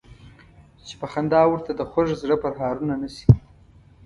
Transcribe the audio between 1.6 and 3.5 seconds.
د خوږ زړه پرهارونه نه شي.